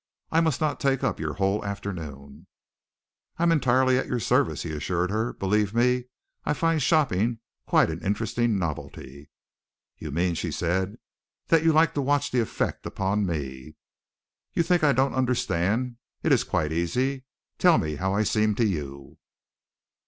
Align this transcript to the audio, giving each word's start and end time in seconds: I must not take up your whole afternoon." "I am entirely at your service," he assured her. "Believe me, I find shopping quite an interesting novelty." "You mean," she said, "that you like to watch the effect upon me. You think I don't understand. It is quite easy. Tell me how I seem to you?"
I 0.31 0.41
must 0.41 0.59
not 0.59 0.79
take 0.79 1.03
up 1.03 1.19
your 1.19 1.35
whole 1.35 1.63
afternoon." 1.63 2.47
"I 3.37 3.43
am 3.43 3.51
entirely 3.51 3.99
at 3.99 4.07
your 4.07 4.19
service," 4.19 4.63
he 4.63 4.71
assured 4.71 5.11
her. 5.11 5.31
"Believe 5.33 5.75
me, 5.75 6.05
I 6.43 6.53
find 6.53 6.81
shopping 6.81 7.37
quite 7.67 7.91
an 7.91 8.01
interesting 8.03 8.57
novelty." 8.57 9.29
"You 9.99 10.09
mean," 10.09 10.33
she 10.33 10.51
said, 10.51 10.97
"that 11.49 11.63
you 11.63 11.71
like 11.71 11.93
to 11.93 12.01
watch 12.01 12.31
the 12.31 12.39
effect 12.41 12.87
upon 12.87 13.27
me. 13.27 13.75
You 14.55 14.63
think 14.63 14.83
I 14.83 14.91
don't 14.91 15.13
understand. 15.13 15.97
It 16.23 16.31
is 16.31 16.43
quite 16.43 16.71
easy. 16.71 17.25
Tell 17.59 17.77
me 17.77 17.97
how 17.97 18.11
I 18.15 18.23
seem 18.23 18.55
to 18.55 18.65
you?" 18.65 19.19